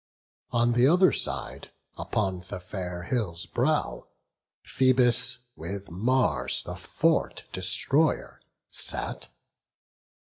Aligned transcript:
On 0.49 0.73
th' 0.73 0.87
other 0.87 1.11
side, 1.11 1.69
upon 1.95 2.39
the 2.49 2.59
fair 2.59 3.03
hill's 3.03 3.45
brow, 3.45 4.07
Phoebus 4.63 5.37
with 5.55 5.91
Mars 5.91 6.63
the 6.63 6.73
fort 6.75 7.43
destroyer 7.53 8.39
sat. 8.67 9.27